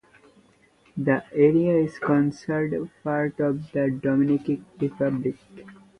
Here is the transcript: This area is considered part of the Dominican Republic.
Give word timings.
This 0.97 1.21
area 1.31 1.77
is 1.77 1.99
considered 1.99 2.89
part 3.03 3.39
of 3.39 3.71
the 3.71 3.91
Dominican 4.01 4.65
Republic. 4.79 5.35